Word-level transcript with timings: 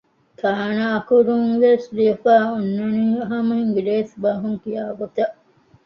ތާނައަކުރުން 0.39 1.51
ވެސް 1.63 1.87
ލިޔެފައި 1.95 2.45
އޮންނަނީ 2.51 3.05
ހަމަ 3.29 3.53
އިނގިރޭސިބަހުން 3.59 4.59
ކިޔާ 4.63 4.83
ގޮތަށް 4.99 5.35